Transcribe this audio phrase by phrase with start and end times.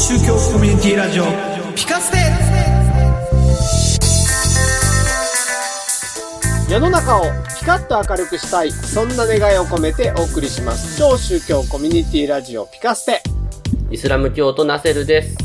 [0.00, 1.24] 宗教コミュニティラジオ
[1.76, 2.16] ピカステ。
[6.72, 7.24] 世の中を
[7.58, 8.72] ピカッと明るくしたい。
[8.72, 10.98] そんな願いを込めてお送りします。
[10.98, 13.22] 超宗教コミュニティラジオピカステ。
[13.90, 15.36] イスラム教徒ナセルです。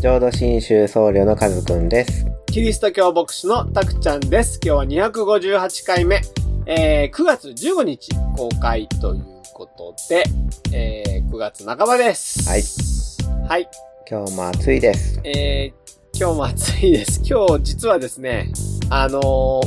[0.00, 2.24] 浄土真宗僧侶のカズくんです。
[2.46, 4.60] キリスト教牧師のタクちゃんです。
[4.64, 6.22] 今日は258回目、
[6.66, 10.22] えー、9月15日公開ということで、
[10.72, 12.48] えー、9月半ばです。
[12.48, 12.62] はい。
[13.48, 15.18] はい今日も暑いです。
[15.24, 17.22] えー、今日も暑いです。
[17.24, 18.52] 今日実はですね、
[18.90, 19.62] あの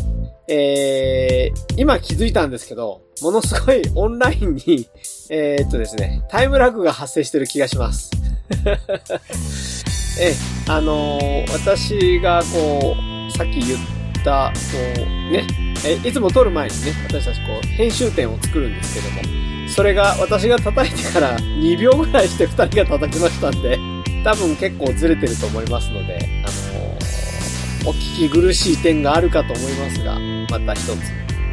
[0.47, 4.87] ー、えー、今気づいたんですけど、ものすごいオンラインに、
[5.31, 8.11] えー、っとですね、タイムラグが発生してる気がします。
[10.21, 10.35] え、
[10.67, 13.79] あのー、私がこう、さっき言っ
[14.23, 15.47] た、こう、ね、
[15.83, 19.21] えいつも撮る前にね、私たちこう、編集点を作るんですけども、
[19.67, 23.96] それが私が叩いてから2秒ぐらいして2人が叩きましたんで、
[24.27, 30.97] 多分結構ずれてると思いますので、あのーお聞き苦しい点があるかと思いますが、また一つ、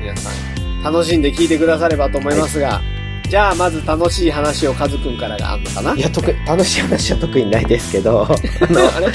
[0.00, 0.30] 皆さ
[0.60, 2.82] ん、楽しんで聞いてくださればと思いますが、
[3.28, 5.94] じゃあ、まず楽しい話をカズくんからがあるのかな？
[5.94, 8.26] いや、特、楽しい話は特にないですけど、 あ
[8.72, 9.06] の、あれ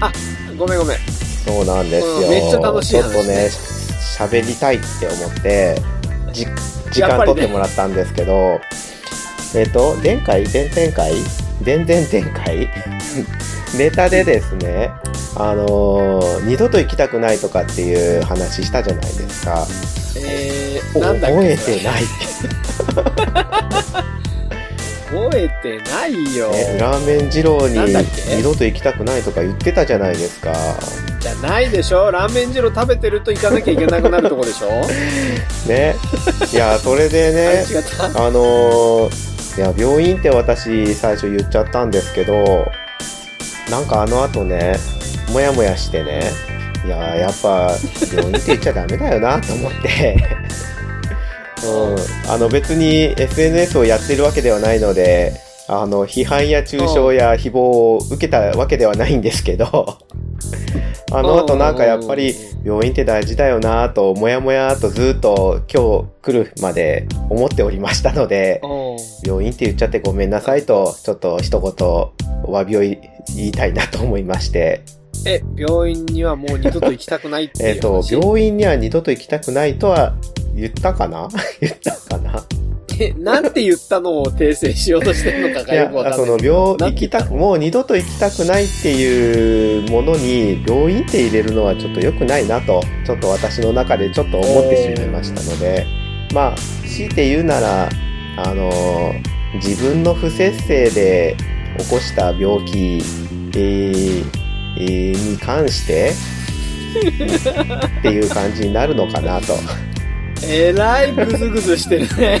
[0.00, 0.12] あ、
[0.56, 0.98] ごめんごめん。
[1.44, 2.14] そうなんですよ。
[2.14, 3.50] うんめっちゃ楽しい話ちょっとね、
[4.16, 5.82] 喋りたいって思って、
[6.32, 6.46] じ、
[6.92, 8.60] 時間取ってもらったんですけど、
[9.56, 11.12] えっ、と、前回、前々回
[11.64, 12.68] 前々前回
[13.76, 14.92] ネタでですね、
[15.36, 19.66] あのー二度と行きたくないとかっていう話したじゃないですか。
[20.16, 21.56] えー、おなんだっけ？
[21.56, 22.02] 覚えてない。
[25.10, 26.50] 覚えてないよ。
[26.50, 27.78] ね、ラーメン二郎に
[28.36, 30.52] 二度と行きたくないとか言ってたじゃないですか。
[31.20, 34.68] じゃないでしょラーメン二郎食べてると行かなきゃいけなくなるとこでしょ？
[35.68, 35.96] ね。
[36.52, 37.64] いや、それでね、
[38.14, 42.66] あのーいや、病院って私最初言っちゃったんですけど、
[43.70, 44.76] なんかあの後ね、
[45.32, 46.22] もやもやしてね、
[46.84, 47.70] いや、やっぱ
[48.12, 50.16] 病院って言っちゃダメだよな と思って、
[51.64, 55.34] うん、あの別に SNS をやってるわけではないので、
[55.68, 59.98] あの、批判や中傷や誹謗を受けたわけではないんですけど、
[61.12, 62.34] あの後なんかやっぱり
[62.64, 68.83] 病院って大事だよなと、もやもやとずっと今日来るまで思っておりましたので、うん
[69.24, 71.70] 病院って言っちゃってごめんなさいと、ちょっと一言
[72.44, 72.98] お詫びを言
[73.36, 74.82] いたいなと思いまして、
[75.26, 80.14] え、病院にはもう二度と行きたくないっていうえっ、と、話病院には二度と行きたくないとは
[80.54, 81.28] 言ったかな？
[81.60, 82.44] 言ったかな？
[83.00, 86.26] え、なんて言ったのを訂正しようとしてるのかいやがよくわかんない。
[86.26, 95.86] その病、行きたく、もう二度と行きたくないっていうものに病院って入れるのはちょっと良くないなと、ちょっと私の中でちょっと思ってしまいましたので、
[96.32, 96.54] まあ、
[96.86, 97.88] 強いて言うなら、
[98.36, 101.36] あのー自分の不節制で
[101.78, 104.24] 起こした病気、えー
[104.76, 106.12] えーに関して、
[107.98, 109.54] っていう感じになるのかなと。
[110.46, 112.40] えらいグズグズしてるね。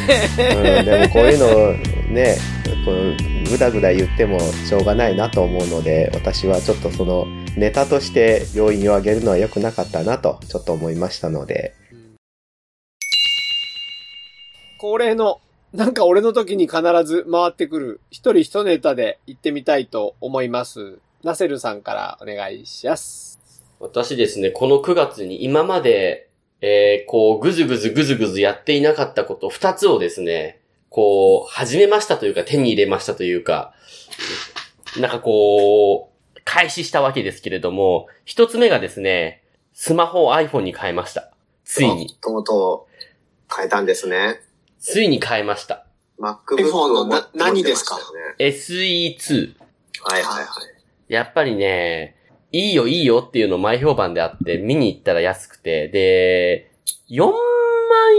[0.56, 2.36] うん、でもこういうのね、
[2.84, 7.26] こうぐだぐだ言ってもしょうがないなと思うので、私はちょっとその
[7.56, 11.74] ネタとして病院を挙げるのは良くなかったなとちょっと思いましたので、
[14.78, 15.40] 恒例の、
[15.74, 21.00] なんか俺の時に必ず回ってくる、一人一ネタで行ってみたいと思います。
[21.24, 23.40] ナセルさんからお願いします。
[23.80, 26.28] 私ですね、この9月に今まで、
[26.60, 33.74] えー、こう、ぐずぐずぐずぐずやっていなかったこと2つをですね、こう、始めましたというか、手に入れましたというか、
[35.00, 39.42] なんかこう、開始したわけですけれども、一つ目がですね、
[39.72, 41.32] スマホを iPhone に変えました。
[41.64, 42.16] ついに。
[42.20, 44.40] とうとう変えたんですね。
[44.84, 45.86] ついに変えました。
[46.20, 49.54] MacBook iPhone のな何ですか持ってましたよね SE2。
[50.02, 50.46] はいはいは
[51.08, 51.12] い。
[51.12, 52.16] やっぱりね、
[52.52, 56.70] いいよいいよっていうの前評判であって、見に行ったら安くて、で、
[57.08, 57.32] 4万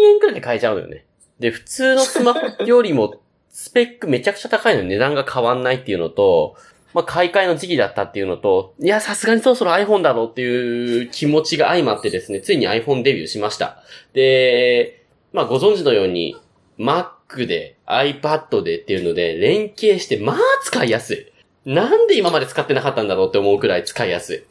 [0.05, 1.05] 円くらいで買えちゃうのよね。
[1.39, 6.57] で、普通のスマホよりも、スペックめちゃくちゃ高いのに値段が変わんないっていうのと、
[6.95, 13.83] まあ、買い替えの時期だったっていうのと、いや、さすがにそろそろ iPhone だろうっていう気持ちが相まってですね、ついに iPhone デビューしました。
[14.13, 16.35] で、まあ、ご存知のように、
[16.79, 21.25] Mac で、iPad でっていうので、連携して、まあ、使いやすい。
[21.65, 24.43] なんで今まで使ってなかったんだろうって思うくらい使いやすい。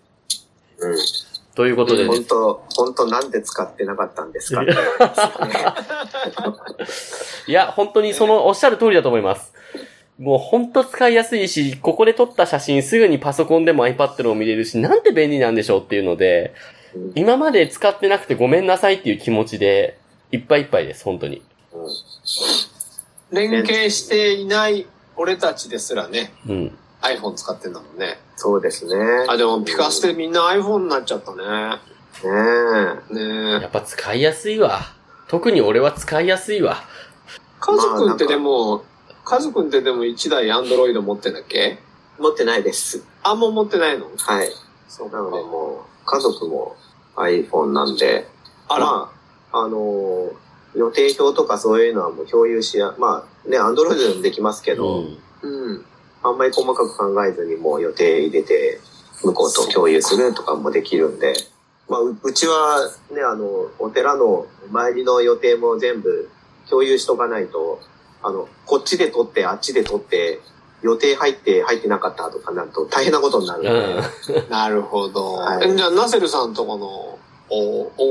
[0.79, 0.97] うん。
[1.55, 4.65] ということでね本当本当なんで使ってなかったんですか？
[7.47, 9.53] いや、本当にそのおっしゃる通りだと思います。
[10.19, 16.55] もう本当使いやすいし、ここで撮った写真すぐにパソコンでも iPad でも見れるし、なんて便利なんでしょうっていうので、
[17.15, 19.97] 今まで使ってなくてごめんなさいっていう気持ちで、
[20.32, 21.43] いっぱいいっぱいです、本当に。
[23.31, 24.87] 連携していない
[25.17, 26.79] 俺たちですらね、うん。
[27.03, 28.19] iPhone 使ってんだもんね。
[28.37, 28.94] そうですね。
[29.29, 31.44] あ、でもピカステみんな iPhone になっちゃったね。
[33.11, 33.69] ねねえや。
[33.69, 34.81] っぱ使いやすいわ。
[35.29, 36.76] 特に俺は使いやすいわ。
[37.61, 38.85] カズくんってでも、
[39.25, 41.59] カズくんってでも1台 Android 持ってんだっけ？
[41.59, 41.79] え。
[42.19, 43.03] 持ってないです。
[43.23, 44.06] あんま持ってないの？
[44.17, 44.49] はい。
[44.88, 46.77] そうなのでもう、家族も
[47.17, 48.29] iPhone なんで、
[48.69, 49.12] あら、ま
[49.53, 50.32] あ、あのー
[50.75, 55.19] 予定表とかそういうのはもう共有しや、まあね、Android でもできますけど、うん。
[55.43, 55.85] うん。
[56.23, 58.81] あんまり細かく考えずにもう予定入れて、
[59.23, 61.35] 向こうと共有するとかもできるんで、
[61.88, 66.31] まあ、ううちはね、あの、お寺の周りの予定も全部
[66.69, 67.81] 共有しとかないと、
[68.23, 70.41] あの、こっちで撮って、あっちで撮って、
[70.82, 74.49] 予定入って入ってなかったとかなると大変なことになるんで、うん。
[74.50, 75.32] なるほど。
[75.35, 77.19] はいえじゃあ、ナセルさんとこの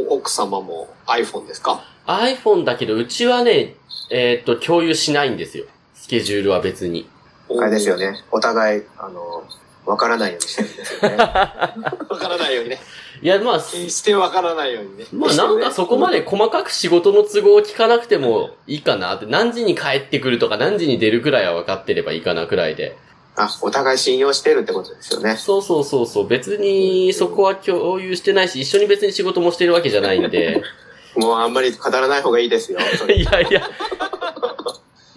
[0.10, 3.76] 奥様も iPhone ですか？iPhone だけど、うちはね、
[4.10, 5.66] えーっと、共有しないんですよ。
[5.94, 7.08] スケジュールは別に。
[7.50, 7.98] あれですよ。
[7.98, 9.44] ね、お互い、あの、
[9.86, 11.18] わからないようにしてるんですよね。
[11.18, 12.82] わからないようにね。
[13.22, 15.06] いや、まあ、決してわからないようにね。
[15.12, 22.98] まあなんかそこまで細かく仕事の都合を聞かなくてもいいかなって、何時に帰ってくるとか何時に出るくらいは分かってればいいかなくらいで。
[23.36, 25.38] あ、お互い信用してるってことですよね。
[25.38, 30.62] そうそうそうそう、別にそこは共有してないし、一緒に別に仕事もしてるわけじゃないんで。
[31.16, 32.80] もうあんまり語らない方がいいですよ。
[33.10, 33.70] いやいや。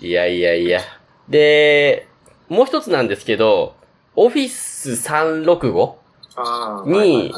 [0.00, 0.80] いやいやいや。
[1.28, 2.06] で、
[2.48, 3.74] もう一つなんですけど、
[4.14, 5.92] オフィス365
[6.36, 7.34] あーに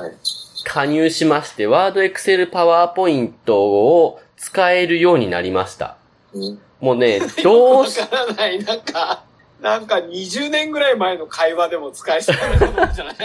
[0.64, 5.96] 加入しまして、ワード、エクセル、パワーポイントを使えるようになりました。
[6.32, 8.62] うんもうね、 どうわし、からない。
[8.62, 9.24] なんか、
[9.60, 13.16] なんか20年ぐらい前の会話でも使いそうなことじゃない？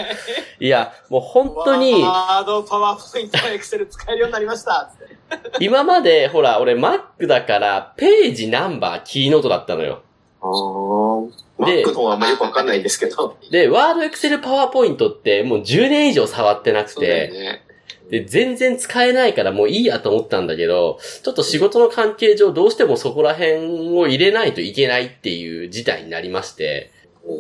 [0.59, 5.63] いや、もう本当に、ワード、パワーポイント、エクセル使えるようになりましたって。
[5.63, 10.01] 今まで、ほら、俺 Mac だから、ページナンバー、キーノートだったのよ。
[10.41, 13.37] あーで Mac の方はあんまりよくわかんないんですけど。
[13.51, 17.63] で、ワード、エクセル、パワーポイントって、もう10年以上触ってなくそうだよて、ね。
[18.09, 26.91] で、全然使えないからもういいやと思ったんだけど、ちょっと仕事の関係上どうしてもそこら辺を入れないといけないっていう事態になりまして、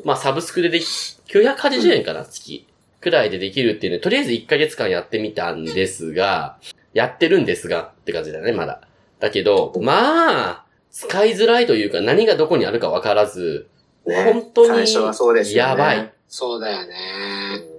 [0.05, 2.65] まあサブスクででき、980円かな、月。
[3.03, 6.57] くらいでできるっていうので、とりあえず1ヶ月間やってみたんですが、
[6.93, 8.87] やってるんですが、って感じだよね、まだ。
[9.19, 13.67] だけど、まあ、使いづらいというか何がどこにあるかわからず、
[14.05, 14.85] ね本当に。
[15.55, 16.13] やばい。
[16.27, 17.72] そうだようね。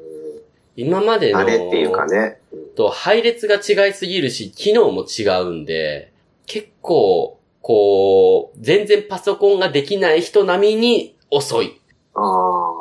[0.77, 2.39] ん今までの、あれっていうかね。
[2.77, 6.13] と配列が違いすぎるし、機能も違うんで、
[6.47, 11.81] 結構、こう、全然パソコンができない人並みに遅い。
[12.15, 12.75] ああ。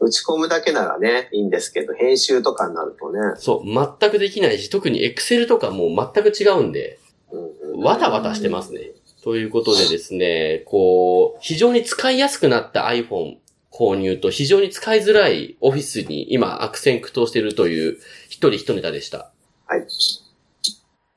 [0.00, 3.20] 打ち込むだけならね、いいんですけど、編集とかになるとね。
[3.36, 6.98] そう、全くできないし、特に Excel とかもう全く違うんで、
[7.30, 7.52] うんうん
[7.82, 8.90] わたわたしてますね。
[9.22, 13.36] ということでですね、こう、非常に使いやすくなった iPhone
[13.72, 17.98] 購入と非常に使いづらい Office に今悪戦苦闘しているという
[18.28, 19.32] 一人一ネタでした。
[19.66, 19.86] はい。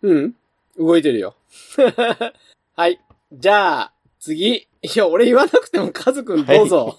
[0.03, 0.35] うん。
[0.77, 1.35] 動いてるよ。
[2.75, 2.99] はい。
[3.33, 4.67] じゃあ、次。
[4.81, 6.97] いや、俺言わなくてもカズくんどうぞ。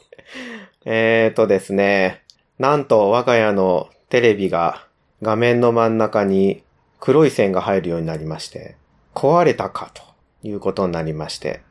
[0.84, 2.22] えーとですね、
[2.58, 4.86] なんと我が家のテレビが
[5.22, 6.62] 画面の真ん中に
[7.00, 8.76] 黒い線が入るようになりまして、
[9.14, 10.02] 壊れたかと
[10.46, 11.62] いうことになりまして、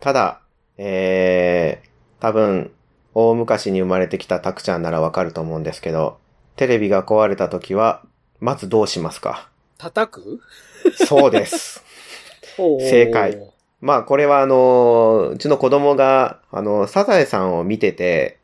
[0.00, 0.40] ただ、
[0.76, 2.72] えー、多分、
[3.14, 6.18] 大昔に生まれてきたタクちゃんならわかると思うんですけど、
[6.56, 8.02] テレビが壊れた時は、
[8.40, 9.48] まずどうしますか？
[9.78, 10.40] 叩く？
[11.06, 11.82] そうです。
[12.58, 13.38] 正解。
[13.80, 18.38] まあこれはあの、うちの子供が、あの、サザエさんを見てて、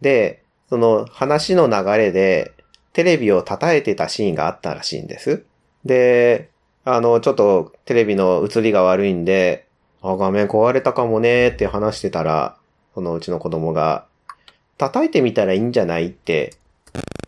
[0.00, 2.52] で、その話の流れで、
[2.92, 5.44] テレビを叩いてたシーンがあったらしいんです。
[5.84, 6.48] で、
[6.84, 9.66] あの、ちょっとテレビの映りが悪いんで、
[10.02, 12.56] あ、画面壊れたかもねって話してたら、
[12.96, 14.06] そのうちの子供が、
[14.78, 16.54] 叩いてみたらいいんじゃないって、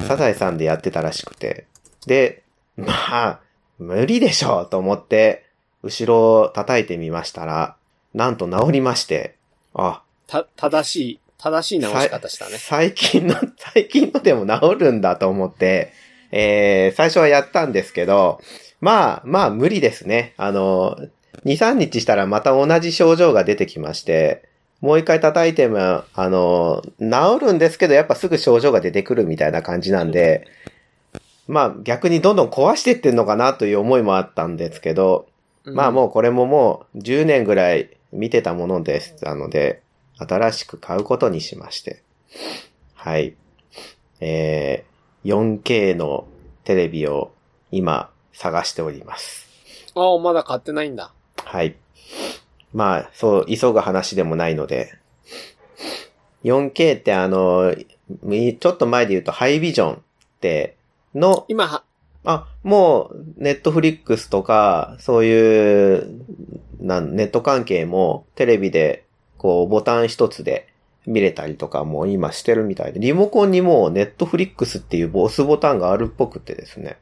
[0.06, 1.66] サザエさんでやってたらしくて。
[2.06, 2.42] で、
[2.78, 3.40] まあ、
[3.78, 5.44] 無理でしょうと思って、
[5.82, 7.76] 後ろを叩いてみましたら、
[8.14, 9.36] なんと治りまして、
[9.74, 12.56] あ、た、正しい、正しい直し方したね。
[12.56, 13.34] 最近の、
[13.74, 15.92] 最近のでも治るんだと思って、
[16.32, 18.40] えー、最初はやったんですけど、
[18.80, 20.32] まあ、まあ無理ですね。
[20.38, 20.96] あの、
[21.44, 24.48] 2、3日したらまた同じ症状が出てきまして、
[24.80, 30.46] もう一回叩いても、あの、治るんですけど、やっぱすぐ症状が出てくるみたいな感じなんで、
[31.48, 35.28] まあ逆にどんどん壊してってんのかなという思いもあったんですけど、
[35.64, 39.82] まあもうこれももう10年ぐらい見てたものでしたので、
[40.18, 42.02] 新しく買うことにしまして。
[42.94, 43.34] はい。
[44.20, 46.26] えー、4K の
[46.64, 47.32] テレビを
[47.70, 49.48] 今探しております。
[49.94, 51.12] ああ、まだ買ってないんだ。
[51.44, 51.76] はい。
[52.78, 54.96] まあ、そう、急ぐ話でもないので、
[56.44, 57.74] 4K ってあの、
[58.22, 59.98] みちょっと前で言うとハイビジョンっ
[60.40, 60.76] て
[61.12, 61.82] の、今は、
[62.24, 66.24] あ、もう、ネットフリックスとか、そういう、
[66.78, 69.04] なん、ネット関係も、テレビで、
[69.38, 70.68] こう、ボタン一つで
[71.04, 76.96] 見れたりとかも今してるみたいで、リモコンにもネットフリックスっていうボスボタンがあるっぽくてですね。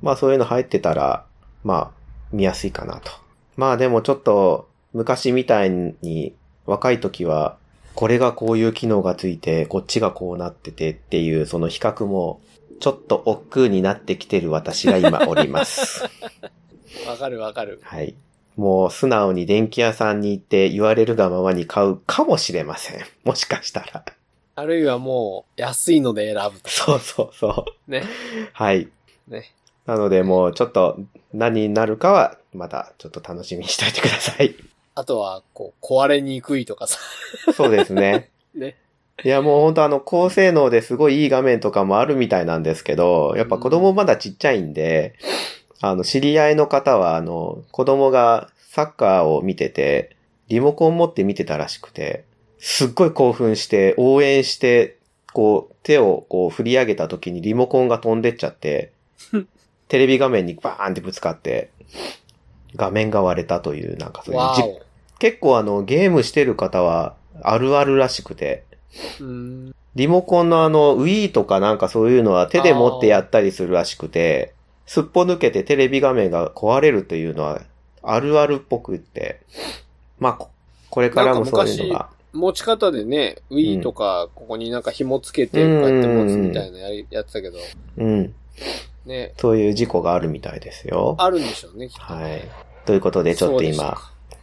[0.00, 1.26] まあそういうの入ってたら、
[1.64, 1.90] まあ、
[2.30, 3.10] 見やすいかなと。
[3.56, 6.34] まあでもちょっと、昔みたいに、
[6.66, 7.56] 若い時は、
[7.94, 12.40] これがこういう機能がついて、こっちがこうなっててっていう、その比較も、
[12.80, 16.02] ちょっと億劫になってきてる私が今おります。
[17.06, 17.80] わかるわかる。
[17.82, 18.14] はい。
[18.56, 23.00] もう素直に電気屋さんに行って言われるがままに買うかもしれません。
[23.24, 24.04] もしかしたら。
[24.54, 26.68] あるいはもう、安いので選ぶと。
[26.68, 27.90] そうそうそう。
[27.90, 28.04] ね。
[28.52, 28.88] はい。
[29.28, 29.52] ね。
[29.86, 30.98] なのでもうちょっと
[31.32, 34.54] 何になるかはまたちょっと楽しみにしておいてください。
[34.94, 36.98] あとは、こう、壊れにくいとかさ。
[37.54, 38.30] そうですね。
[38.54, 38.76] ね。
[39.24, 45.14] いやもう本当あの高性能ですごいいい画面とかもあるみたいなんですけど、やっぱ子供まだちっちゃいんで、
[45.80, 50.16] あの知り合いの方はあの子供がサッカーを見てて、
[50.48, 52.24] リモコン持って見てたらしくて、
[52.58, 54.96] すっごい興奮して応援して、
[55.32, 58.92] こう手をこう振り上げた時にリモコンが飛んでっちゃって、
[59.88, 61.70] テレビ画面にバーンってぶつかって、
[62.76, 64.82] 画面が割れたというなんかそういう。
[65.18, 68.64] 結構あのゲームしてる方はあるあるらしくて。
[69.94, 74.54] リモコンのあの Wii とかなんかそういうのは手で持ってやったりするらしくて、
[74.86, 77.62] すっぽ抜けてテレビ画面が壊れるというのは
[78.02, 79.40] あるあるっぽくって、
[80.18, 80.50] まあこ
[80.90, 87.58] これからもそういうのが、持ち方でね、Wii とか、ここになんか紐つけて、こうやって持つみたいなやりやってたけど、
[87.98, 88.34] うん、
[89.06, 89.34] ね。
[89.38, 91.16] そういう事故があるみたいですよ。
[91.18, 92.02] あるんでしょうね、きっと。
[92.02, 92.42] はい。
[92.84, 93.96] ということでちょっと今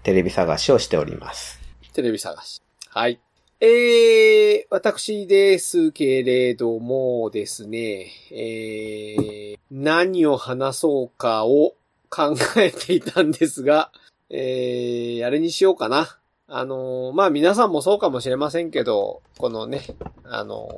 [0.03, 1.59] テレビ探しをしております。
[1.93, 2.61] テレビ探し。
[2.89, 3.19] はい。
[3.61, 11.75] えー、私ですけれどもですね、えー、何を話そうかを
[12.09, 13.91] 考えていたんですが、
[14.29, 16.17] えー、あれにしようかな。
[16.51, 19.81] あのーまあ、皆さんもそうかもしれませんけど、このね、
[20.23, 20.69] あの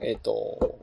[0.00, 0.78] ーえっ、と、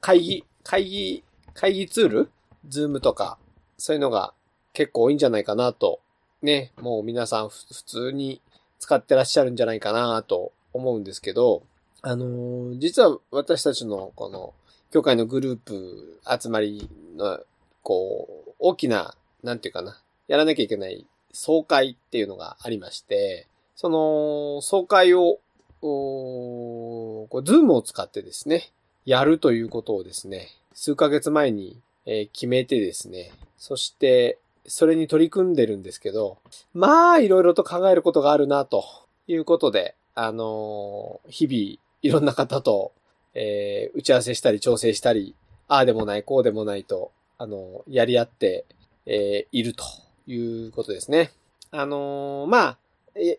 [0.00, 2.30] 会議、会議、会議ツール？
[2.68, 3.38] ズームとか、
[3.76, 4.32] そういうのが
[4.72, 6.00] 結構多いんじゃないかなと。
[6.42, 8.40] ね、もう皆さん普通に
[8.78, 11.62] 使ってらっしゃるんじゃないかなと思うんですけど、
[12.02, 14.54] あのー実は私たちのこの、
[14.90, 17.40] 協会のグループ集まりの、
[17.82, 25.38] こう、大きな、なんていうかな、やらなきゃいけない総会っていうのがありまして、その、総会を、
[25.80, 28.72] おーこう、ズームを使ってですね、
[29.04, 36.38] やるということをですね、数ヶ月前に、え決めてですね、そして、それに取り組んでるんですけど、
[36.74, 38.84] まあ、いろいろと考えることがあるな、と
[39.26, 42.92] いうことで、あのー日々、いろんな方と、
[43.34, 45.34] えー打ち合わせしたり、調整したり、
[45.68, 48.64] ああでもない、こうでもないと、あのーやり合って、
[49.06, 49.84] えーいると
[50.26, 51.32] いうことですね。
[51.70, 52.78] あのまあ、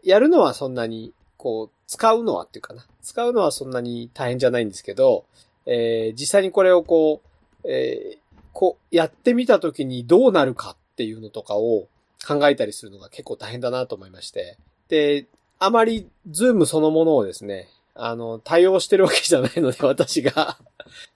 [0.03, 2.85] やるのはそんなに、こう、使うのはっていうかな。
[3.01, 5.25] 使うのはそんなに大変じゃないんですけど、
[5.65, 7.21] えー実際にこれをこ
[7.63, 11.87] う、えーこう、やってみたときにどうなるかっていうのとかを
[12.25, 14.57] 考えたりするのが結構大変だなと思いまして。
[14.89, 15.25] で、
[15.59, 20.57] あまりズームそのものをですね、あの、対応してるわけじゃないので、 私が。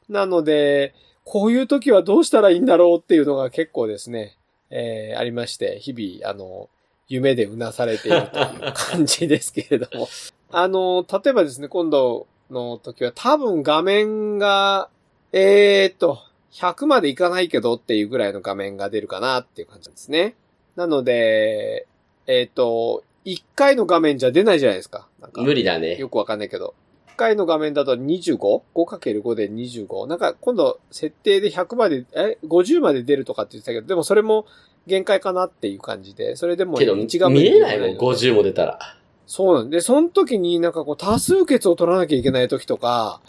[0.09, 4.35] なので、こういう時はどうしたらいいんだろうっていうのが結構ですね、
[4.69, 6.69] えーありまして、日々、あの、
[7.07, 10.09] 夢でうなされているという感じですけれども。
[10.51, 14.89] あの、例えばですね、今度の時は多分画面が、
[15.31, 16.19] えーっと、
[16.51, 20.35] 100までいかないけどっていうぐらいの画面が出るかなっていう感じですね。
[20.75, 21.87] なので、
[22.25, 25.07] えーっと、1回の画面じゃ出ないじゃないですか。
[25.19, 26.09] なんか無理だねよ。
[26.09, 26.73] くわかんないけど。
[27.09, 30.05] 1回の画面だと 25?5×5 で25。
[30.05, 34.45] なんか今度設定で100まで、え ?50 まで出るとかって言ってたけど、でもそれも
[34.85, 38.96] 限界かなっていう感じで、それでもけど、1画面見でれないもん、50も出たら。
[39.27, 43.19] そうなんで、その時になんかこう多数決を取らなきゃいけない時とか、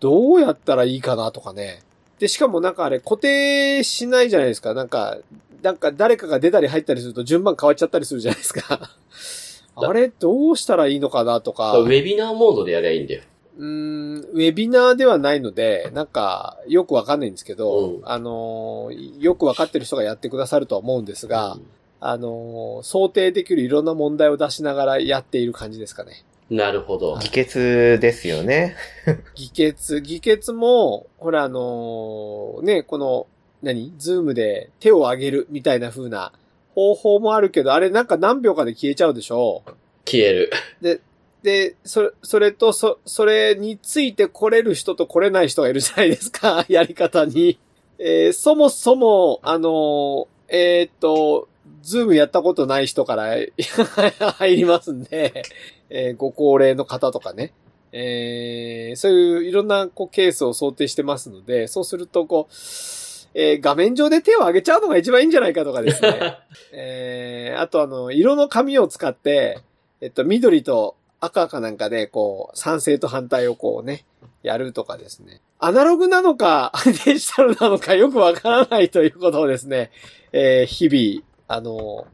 [0.00, 1.82] どうやったらいいかなとかね。
[2.18, 4.74] で、しかもなんかあれ固定しないじゃないですか。
[4.74, 5.16] なんか、
[5.62, 8.90] なんか誰かが出たり入ったりすると順番変わっちゃったりするじゃないですか。
[9.76, 11.78] あれ、どうしたらいいのかなとか。
[11.78, 13.22] ウェビナーモードでやりゃいいんだよ。
[13.58, 21.66] うーん、ウェビナーではないので、なんか、よくわかんないんですけど、うんあのー、よくわかってる人がやってくださるとは思うんですが、うん
[22.10, 26.24] あのー、想定できるいろんな問題を出しながらやっている感じですかね。
[26.50, 27.18] なるほど。
[27.18, 28.76] 議決ですよね。
[29.34, 33.26] 議決、議決も、ほらあのーね、この、
[33.62, 33.92] 何？
[33.98, 36.32] ズームで手を挙げるみたいな風な
[36.74, 39.62] 方法もあるけど、あれなんか何秒かで消えちゃうでしょ
[40.04, 40.50] 消える。
[41.42, 47.58] で、それ、それと、そ、それについて来れる人と来れない人がいるじゃないですか、 やり方に。
[47.98, 51.48] えーそもそも、あのーえーっと、
[51.82, 53.34] ズームやったことない人から
[54.38, 55.42] 入りますんで、
[55.90, 57.52] えーご高齢の方とかね。
[57.92, 62.54] えーそういういろんなこうケースを想定してますので、そうするとこう、
[63.34, 66.38] えー画面上で手を上げちゃうのが一番いいんじゃないかとかですね。
[66.72, 69.60] えーあとあの、色の紙を使って、
[70.00, 74.04] えっと、緑と赤かなんかで、こう、賛成と反対をこうね、
[74.42, 75.40] やるとかですね。
[75.58, 76.72] アナログなのか、
[77.06, 79.90] デジタルなのかよくわからないということをですね、
[80.32, 82.06] えー日々、あの、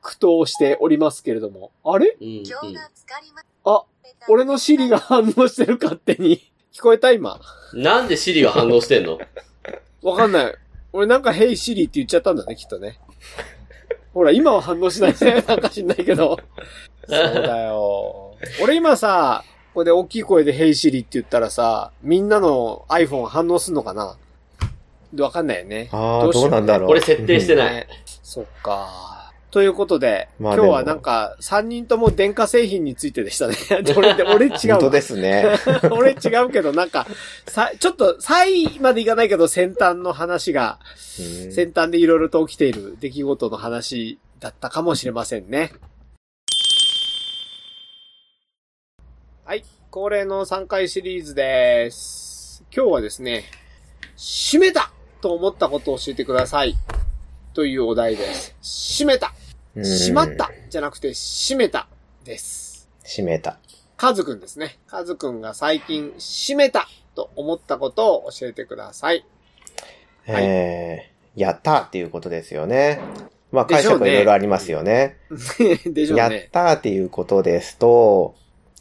[0.00, 1.70] 苦闘しておりますけれども。
[1.84, 2.16] あれ？
[2.20, 2.80] うんうん今日が疲れ
[3.64, 3.84] まあ、
[4.28, 6.50] 俺のシリが反応してる勝手に。
[6.72, 7.40] 聞こえた今。
[7.72, 9.18] なんでシリが反応してんの？
[10.02, 10.54] わかんない。
[10.92, 12.98] 俺なんか、ヘイシリって言っちゃったんだね、きっとね。
[14.12, 15.42] ほら、今は反応しないね。
[15.48, 16.38] なんか知んないけど。
[17.08, 18.36] そうだよ。
[18.62, 24.16] 俺今さ、これで大きい声でヘイシリって言ったらさ、みんなの iPhone 反応すんのかな？
[25.18, 25.88] わかんないよね。
[25.92, 26.90] ああ、どうなんだろう。
[26.90, 27.74] 俺設定してない。
[27.74, 27.88] ね
[28.22, 29.14] そっか。
[29.54, 33.54] ということで、まあ今日はなんか、3人とも電化製品についてでしたね。
[33.96, 34.58] 俺、俺違うわ。
[34.58, 35.46] 本当ですね。
[35.92, 37.06] 俺違うけど、なんか、
[37.46, 40.80] さ、ちょっと、3位までいかないけど、先端の話が、
[41.20, 45.70] うん先端でいろいろと起きている出来事の話だったかもしれませんね。
[49.44, 49.62] はい。
[49.92, 52.64] 恒例の3回シリーズです。
[52.74, 53.44] 今日はですね、
[54.16, 54.90] 閉めた
[55.24, 56.74] と思ったことを教えてください。
[57.54, 58.54] というお題です。
[59.00, 59.32] 閉めた
[59.74, 61.88] うん閉まったじゃなくて、閉めた
[62.26, 62.90] です。
[63.02, 63.58] 閉めた。
[63.96, 64.78] カズくんですね。
[64.86, 69.24] カズくんが最近閉めたと思ったことを教えてください。
[70.26, 73.00] はいえー、やったっていうことですよね。
[73.50, 75.16] まあ解釈いろいろありますよね。
[75.86, 76.50] でしょうやっね。
[76.52, 78.34] たっていうことですと、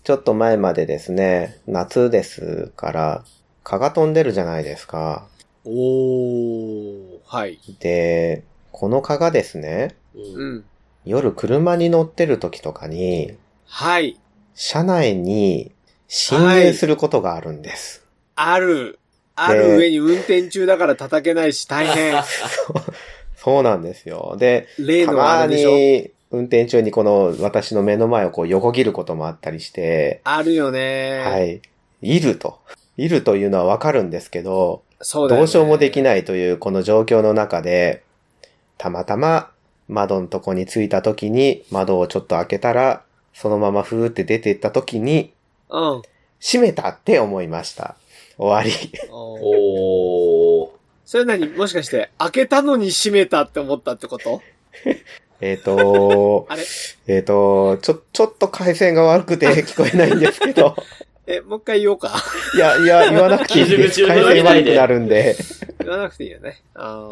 [0.04, 3.24] ちょっと前までですね、夏ですから、
[3.64, 5.30] 蚊が飛んでるじゃないですか。
[5.66, 7.60] おー、はい。
[7.80, 10.66] で、この蚊がですね、ううんん。
[11.06, 14.20] 夜車に乗ってる時とかに、はい。
[14.56, 15.72] 車内に
[16.08, 18.06] 侵入することがあるんです。
[18.36, 19.00] ある。
[19.36, 22.22] ある上に運転中だから叩けないし大変。
[23.36, 24.36] そうなんですよ。
[24.38, 25.70] で、例のあたまれでしょ？
[25.72, 31.20] に運転中にこの私の目の前をこう横切ることもあったりして、あるよね。
[31.26, 31.44] は。
[31.44, 31.62] い。
[32.02, 32.60] いると。
[32.96, 35.38] いるというのはわかるんですけど、そうね。
[35.38, 36.04] どうしようもできい。
[36.04, 38.04] ないというこの状況の中で、
[38.78, 39.52] たまたま
[39.88, 45.34] 窓のとこに着いた時に窓をちょっと開けたら、そのままふーって出て行った時に、
[45.70, 46.02] うん。
[46.40, 47.96] 閉めたって思いました。
[48.38, 48.92] 終わり。
[49.12, 50.70] おー。
[51.06, 51.48] それ何？
[51.48, 54.42] もしかして、開けたのに閉めたって思ったってこと？
[55.42, 56.64] えっ、とあれ？
[57.08, 60.76] えっと、ちょ、ちょっと回線が悪くて聞こえないんですけど、
[61.26, 62.12] え、もう一回言おうか。
[62.56, 64.06] いや、いや、 言わなくていいです。
[64.06, 65.36] 回線悪くなるんで。
[65.80, 66.62] 言わなくていいよね。
[66.76, 67.08] あ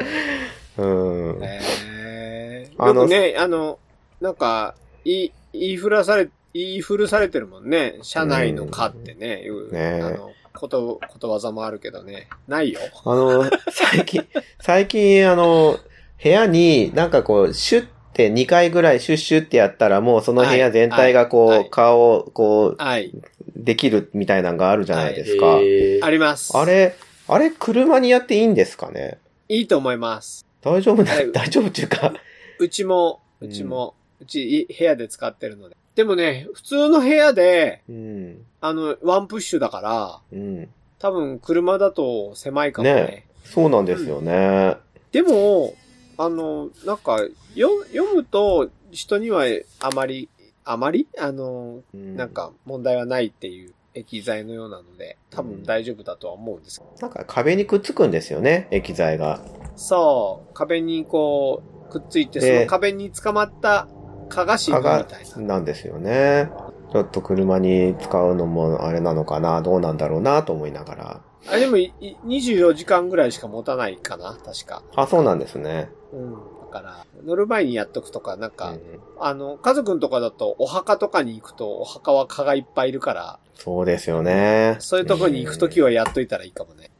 [0.76, 1.42] ーうん。
[1.42, 3.78] へーあのよくね、あの、
[4.20, 7.98] なんか、言い、言いふらされ、言い古されてるもんね。
[8.02, 9.40] 社内の課ってね。
[9.42, 12.28] いうねあの、こと、ことわざもあるけどね。
[12.46, 12.80] ないよ。
[13.04, 14.26] あの、最近、
[14.60, 15.78] 最近、あの、
[16.22, 23.06] 部屋になんかこう、シュッて2回ぐらいシュッシュッってやったらもうその部屋全体がこう、はいはい顔をこはい。
[23.08, 23.22] う、
[23.56, 25.58] できるみたいなのがあるじゃないですか。
[25.60, 26.56] えーあります。
[26.56, 26.94] あれ、
[27.28, 29.18] あれ車にやっていいんですかね？
[29.48, 30.46] いいと思います。
[30.62, 32.12] 大丈夫な 大丈夫っていうか、
[32.58, 35.76] うちも、うちも、うちい部屋で使ってるので。
[35.94, 40.68] でもね、普通の部屋で、うん、あの、ワンプッシュだから、うん。
[40.98, 42.94] 多分車だと狭いかもね。
[42.94, 44.76] ねそうなんですよね。
[45.10, 45.74] でも、
[46.18, 47.18] あの、なんか、
[47.54, 49.44] よ読むと人には
[49.80, 50.28] あまり、
[50.64, 51.08] あまり？
[51.18, 56.92] あの、うんなんか問題はないっていう液剤のようなので、多分大丈夫だとは思うんですけど。
[57.00, 59.40] なんか壁にくっつくんですよね、液剤が。
[59.76, 63.88] そう、壁にこう、くっついて、そでの壁に捕まった
[64.28, 65.42] 蚊が死ぬみ蚊たいがな。
[65.54, 66.50] なんですよね。
[66.92, 71.20] ちょっと車に使うのもあれなのかな、どうなんだろうなと思いながら。
[71.50, 74.82] あ、でもい、い24時間ぐらいしか持たないかな確か。
[74.94, 75.90] あ、そうなんですね。
[76.12, 76.32] うん。
[76.32, 76.38] だ
[76.70, 78.80] から、乗る前にやっとくとか、なんか、うん
[79.18, 84.76] あの、家族のとかだと、お墓とかに行くと、お墓は蚊がいっぱいいるから、そうですよね。
[84.80, 86.90] そういうとこに行くときはやっといたらいいかもね。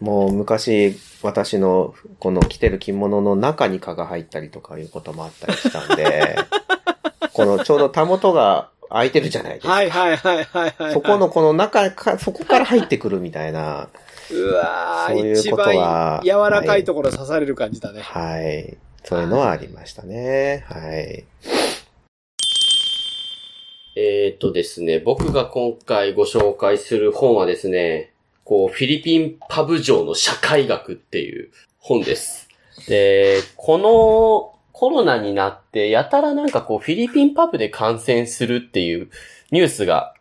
[0.00, 6.36] もう昔、私のこの着てる着物の中に蚊が入ったりとかいうこともあったりしたんで、
[7.32, 9.72] このちょうどたもとが開いてるじゃないですか。
[9.72, 10.92] はいはいはいはいはい。
[10.92, 13.88] そこの、この中か、そこから入ってくるみたいな。
[14.30, 18.00] うわー、そういうこと一番は柔らかいところ刺される感じだね。
[18.02, 18.76] はい。
[19.02, 20.64] そういうのはありましたね。
[20.68, 21.24] はい。
[23.96, 28.12] えっ、とですね、僕が今回ご紹介する本はですね、
[28.44, 32.48] こう、フィリピンパブ上の社会学っていう本です。
[32.88, 39.08] で、このコロナになって、やたらなんかこう、フィリピンパブで感染するっていう
[39.52, 40.14] ニュースが、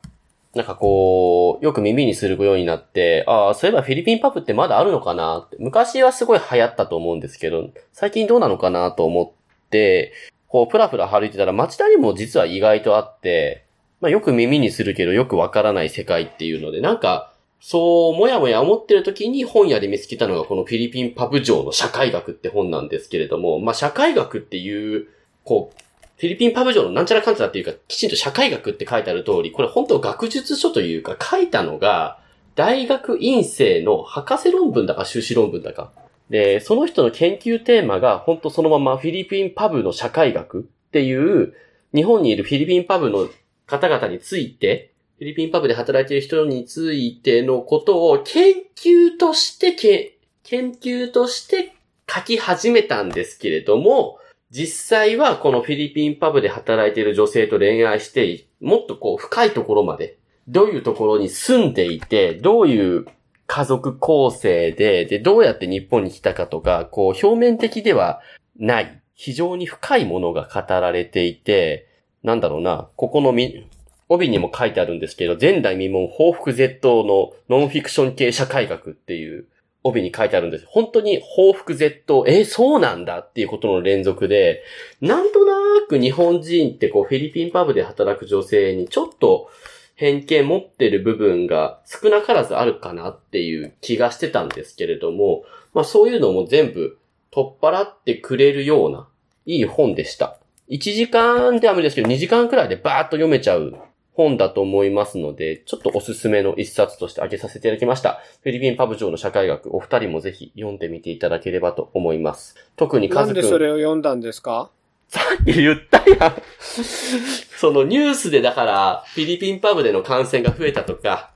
[0.53, 5.57] なんかこう、よく耳にするようになって、ああ、そういえばフィリピンパブってまだあるのかなって。
[5.59, 10.13] 昔はすごい流行ったと思うんですけど、最近どうなのかなと思って、
[10.47, 13.65] こう、プラプラ歩いてたら街田にも実は意外とあって、
[14.01, 17.32] まあよく耳にするけどよくわからない世界っていうので、なんか、
[17.65, 25.07] そう、もやもや思ってる時に本屋で見つけたのがこのフィリピンパブ上の社会学って本なんですけれども、まあ社会学っていう、
[25.45, 25.81] こう、
[26.17, 32.19] フィリピンパブ上のなんちゃらかんちゃらっていうか、きちんと社会学って書いてある通り、これ本当学術書というか書いたのが、
[32.55, 35.93] 大学院生の博士論文だか修士論文だか。
[36.29, 41.53] で、その人の研究テーマが本当そのままフィリピンパブの社会学っていう、
[41.95, 43.29] 日本にいるフィリピンパブの
[43.67, 51.75] 方々について、ィリピンパブで働いている人についてのことを研究として、研究として
[52.09, 54.19] 書き始めたんですけれども、
[54.51, 63.05] 実際はこのフィリピンパブで働いている女性と恋愛して、もっとこう深いところまで、どういうところに住んでいて、どういう
[63.47, 68.21] 家族構成で、で、どうやって日本に来たかとか、こう表面的では
[68.57, 71.87] ない、非常に深いものが語られていて、
[72.23, 73.67] なんだろうな、ここのみ、
[74.13, 79.47] 帯にも書いてあるんですけど、前代未聞報復絶倒のノンフィクション系社会学っていう
[79.83, 80.65] 帯に書いてあるんです。
[80.67, 84.63] 本当に報復絶倒、え、そうなんだっていうことの連続で、
[85.01, 85.53] なんとな
[85.87, 89.49] く日本人ってこうフィリピンパブで働く女性にちょっと
[89.95, 96.97] 偏見持ってる部分が少なからずあるかなっていう気がしてたんですけれども、まあそういうのも全部
[97.31, 99.07] 取っ払ってくれるような、
[99.45, 100.37] いい本でした。
[100.69, 103.77] 1時間では無理ですけど、2時間くらいでバーッと読めちゃう
[104.15, 108.21] 本だと思いますので、ちょっとおすすめの一冊として挙げさせていただきました。
[108.43, 112.55] フィリピンパブ上の社会学、お二人もぜひ読んでみていただければと思います。
[112.75, 114.69] 特にカズくん、それを読んだんですか？
[115.07, 116.33] さっき言ったやん。
[117.59, 121.31] そのニュースでだから、フィリピンパブでの感染が増えたとか、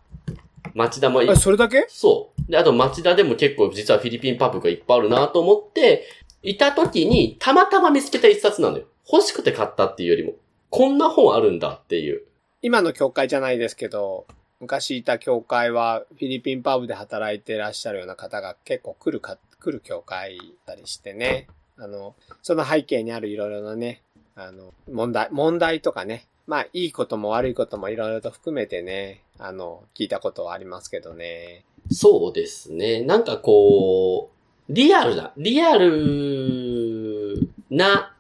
[0.74, 1.86] 町田もいえ、それだけ？
[1.90, 2.52] そう。
[2.52, 6.06] で、あと町田でも結構実はフィリピンパブがいっぱいあるなと思って、
[6.44, 8.86] いた時にたまたま見つけた一冊なのよ。
[9.12, 10.34] 欲しくて買ったっていうよりも、
[10.70, 12.24] こんな本あるんだっていう。
[12.62, 14.26] 今の教会じゃないですけど、
[14.60, 21.48] 昔いた教会はフィリピンパブで働いてらっしゃるような方が結構来るか、来る教会だったりしてね。
[21.78, 24.02] あの、その背景にあるいろいろなね、
[24.36, 26.26] あの、問題、問題とかね。
[26.48, 31.64] まあ、いいことも悪いこともいろいろと含めてね、あの、聞いたことはありますけどね。
[31.92, 33.02] そうですね。
[33.02, 34.32] なんかこ
[34.70, 38.16] う、リアルな、リアルな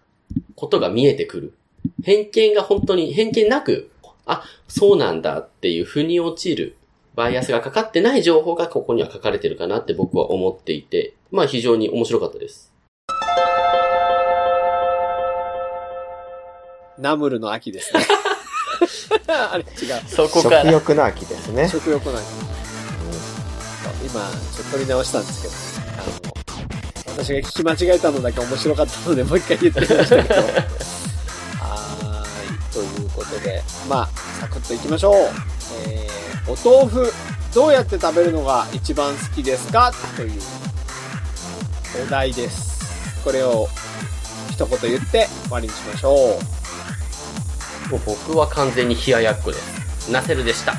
[0.55, 1.53] ことが見えてくる。
[2.03, 3.89] 偏見が本当に、偏見なく、
[4.27, 6.75] あ、そうなんだっていう腑に落ちる。
[7.15, 12.71] バイアスがかかってない情報がここには書かれてるかなって僕は思っていて、まあ非常に面白かったです。
[16.99, 18.05] ナムルの秋ですね。
[19.27, 20.01] あれ違う。
[20.07, 21.67] そこ食欲の秋ですね。
[21.67, 22.25] 食欲の秋。
[24.05, 24.21] 今、
[24.55, 30.35] ちょっと取り直したんですけど、あの、私が聞き間違えたのだけ面白かったので、もう一回言ってみましたけど。
[31.59, 32.95] はーい。
[32.95, 34.07] ということで、まあ、
[34.39, 35.15] サクッといきましょう。
[35.87, 37.13] えー、お豆腐、
[37.53, 39.91] どうやって食べるのが一番好きですか？
[40.15, 40.41] という
[42.05, 43.23] お題です。
[43.23, 43.67] これを
[44.51, 47.91] 一言言って終わりにしましょう。
[47.91, 50.11] もう僕は完全に冷ややっこです。
[50.11, 50.73] ナセルでした。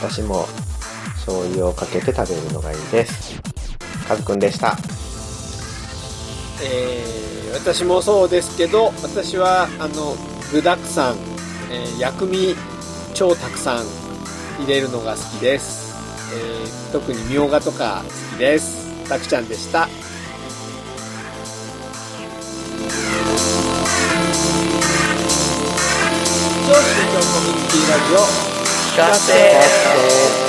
[0.00, 0.46] 私も
[1.14, 3.40] 醤油をかけて食べるのがいいです。
[4.06, 4.76] カズくんでした。
[6.62, 7.25] えー
[7.58, 10.16] 私もそうですけど、私は、あの、
[10.52, 11.16] 具沢山、
[11.70, 12.54] えー薬味
[13.14, 13.84] 超たくさん
[14.60, 15.94] 入れるのが好きです。
[16.34, 19.08] えー特にみょうがとか好きです。
[19.08, 19.88] たくちゃんでした。
[26.64, 28.18] 以上、新庄コミュニティラジオ、
[28.92, 30.45] 聞かせ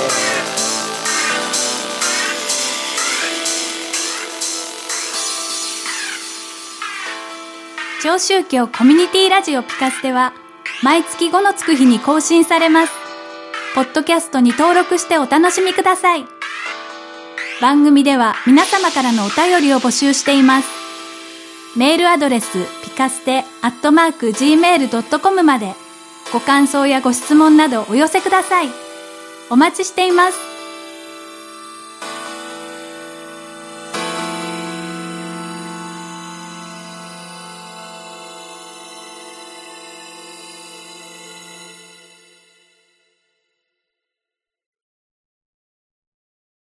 [8.08, 10.32] 長宗教コミュニティラジオピカステは
[10.82, 12.92] 毎月5のつく日に更新されます。
[13.74, 16.24] ポッドキャストに登録してお楽しみください。
[17.60, 20.68] 番組では皆様からのお便りを募集しています。
[21.76, 22.48] メールアドレス
[22.82, 25.74] ピカステアットマーク gmail.com まで
[26.32, 28.68] ご感想やご質問などお寄せください。
[29.50, 30.47] お待ちしています。